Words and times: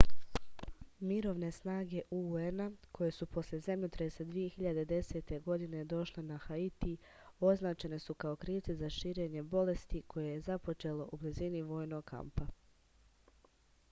mirovne 1.09 1.49
snage 1.57 2.01
un-a 2.11 2.71
koje 2.91 3.11
su 3.17 3.25
posle 3.35 3.59
zemljotresa 3.65 4.25
2010. 4.31 5.35
godine 5.43 5.83
došle 5.93 6.23
na 6.31 6.37
haiti 6.47 6.97
označene 7.51 7.99
su 8.07 8.13
kao 8.25 8.35
krivci 8.35 8.75
za 8.81 8.89
širenje 8.99 9.43
bolesti 9.55 10.03
koje 10.07 10.31
je 10.35 10.39
započelo 10.51 11.09
u 11.11 11.17
blizini 11.17 11.61
vojnog 11.71 12.05
kampa 12.05 12.47